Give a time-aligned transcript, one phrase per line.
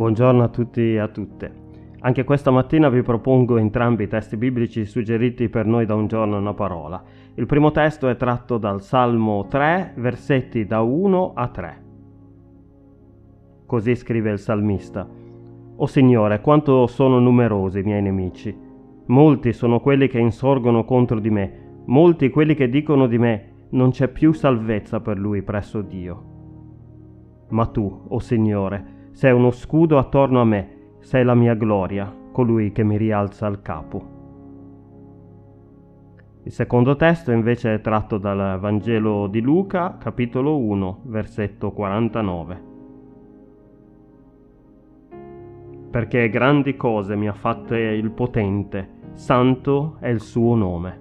[0.00, 1.52] Buongiorno a tutti e a tutte.
[1.98, 6.38] Anche questa mattina vi propongo entrambi i testi biblici suggeriti per noi da un giorno
[6.38, 7.02] una parola.
[7.34, 11.82] Il primo testo è tratto dal Salmo 3, versetti da 1 a 3.
[13.66, 15.06] Così scrive il salmista.
[15.76, 18.56] O Signore, quanto sono numerosi i miei nemici.
[19.04, 23.90] Molti sono quelli che insorgono contro di me, molti quelli che dicono di me, non
[23.90, 26.24] c'è più salvezza per lui presso Dio.
[27.50, 32.72] Ma tu, o Signore, sei uno scudo attorno a me, sei la mia gloria, colui
[32.72, 34.18] che mi rialza il capo.
[36.42, 42.62] Il secondo testo invece è tratto dal Vangelo di Luca, capitolo 1, versetto 49.
[45.90, 50.99] Perché grandi cose mi ha fatte il potente, santo è il suo nome.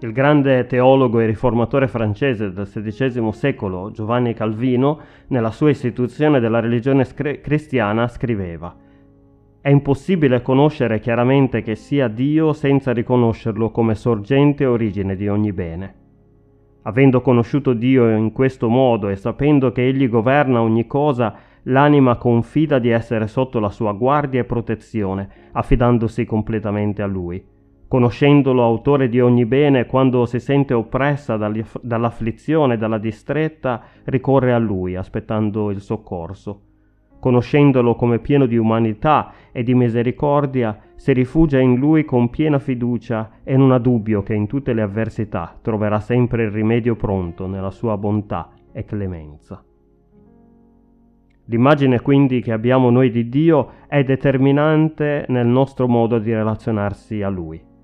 [0.00, 6.60] Il grande teologo e riformatore francese del XVI secolo, Giovanni Calvino, nella sua istituzione della
[6.60, 8.76] religione scri- cristiana, scriveva
[9.58, 15.54] È impossibile conoscere chiaramente che sia Dio senza riconoscerlo come sorgente e origine di ogni
[15.54, 15.94] bene.
[16.82, 22.78] Avendo conosciuto Dio in questo modo e sapendo che Egli governa ogni cosa, l'anima confida
[22.78, 27.54] di essere sotto la sua guardia e protezione, affidandosi completamente a Lui
[27.88, 34.96] conoscendolo autore di ogni bene, quando si sente oppressa dall'afflizione, dalla distretta, ricorre a lui,
[34.96, 36.62] aspettando il soccorso.
[37.18, 43.40] Conoscendolo come pieno di umanità e di misericordia, si rifugia in lui con piena fiducia
[43.42, 47.70] e non ha dubbio che in tutte le avversità troverà sempre il rimedio pronto nella
[47.70, 49.62] sua bontà e clemenza.
[51.48, 57.28] L'immagine quindi che abbiamo noi di Dio è determinante nel nostro modo di relazionarsi a
[57.28, 57.74] Lui.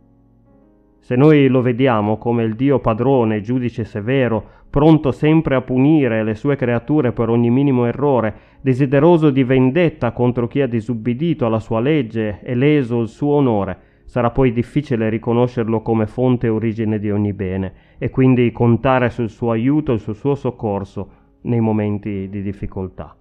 [1.04, 6.36] Se noi lo vediamo come il Dio padrone, giudice severo, pronto sempre a punire le
[6.36, 11.80] sue creature per ogni minimo errore, desideroso di vendetta contro chi ha disubbidito alla sua
[11.80, 17.10] legge e leso il suo onore, sarà poi difficile riconoscerlo come fonte e origine di
[17.10, 21.10] ogni bene e quindi contare sul suo aiuto e sul suo soccorso
[21.42, 23.16] nei momenti di difficoltà.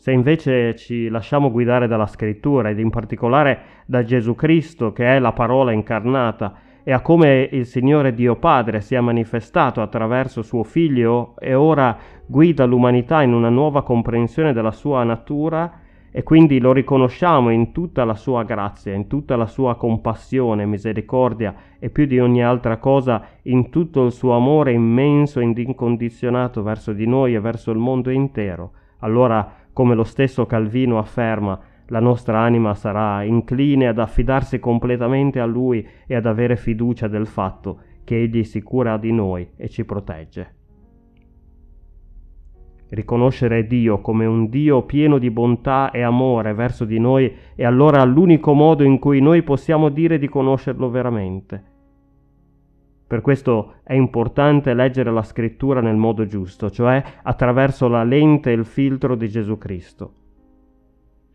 [0.00, 5.18] Se invece ci lasciamo guidare dalla scrittura ed in particolare da Gesù Cristo, che è
[5.18, 6.54] la parola incarnata,
[6.84, 11.98] e a come il Signore Dio Padre si è manifestato attraverso suo Figlio e ora
[12.24, 15.80] guida l'umanità in una nuova comprensione della sua natura,
[16.12, 21.54] e quindi lo riconosciamo in tutta la sua grazia, in tutta la sua compassione, misericordia
[21.80, 26.92] e più di ogni altra cosa in tutto il suo amore immenso ed incondizionato verso
[26.92, 28.70] di noi e verso il mondo intero.
[29.00, 31.56] Allora come lo stesso Calvino afferma,
[31.86, 37.28] la nostra anima sarà incline ad affidarsi completamente a Lui e ad avere fiducia del
[37.28, 40.54] fatto che Egli si cura di noi e ci protegge.
[42.88, 48.02] Riconoscere Dio come un Dio pieno di bontà e amore verso di noi è allora
[48.02, 51.77] l'unico modo in cui noi possiamo dire di conoscerlo veramente.
[53.08, 58.54] Per questo è importante leggere la scrittura nel modo giusto, cioè attraverso la lente e
[58.54, 60.12] il filtro di Gesù Cristo.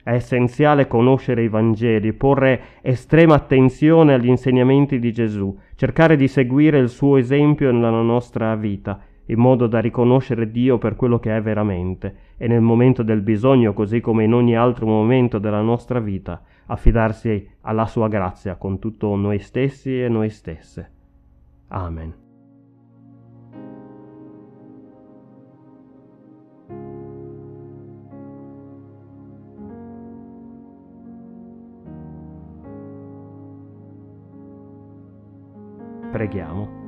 [0.03, 6.77] È essenziale conoscere i Vangeli, porre estrema attenzione agli insegnamenti di Gesù, cercare di seguire
[6.77, 11.41] il suo esempio nella nostra vita, in modo da riconoscere Dio per quello che è
[11.41, 16.39] veramente e nel momento del bisogno, così come in ogni altro momento della nostra vita,
[16.67, 20.91] affidarsi alla sua grazia con tutto noi stessi e noi stesse.
[21.73, 22.13] Amen.
[36.11, 36.81] Preghiamo.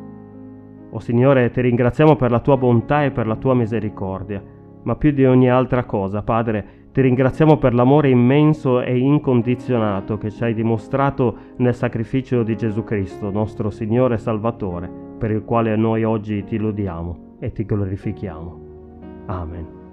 [0.91, 4.41] O Signore, ti ringraziamo per la tua bontà e per la tua misericordia,
[4.85, 10.31] ma più di ogni altra cosa, Padre, ti ringraziamo per l'amore immenso e incondizionato che
[10.31, 15.75] ci hai dimostrato nel sacrificio di Gesù Cristo, nostro Signore e Salvatore, per il quale
[15.75, 18.63] noi oggi ti lodiamo e ti glorifichiamo.
[19.25, 19.84] Amen.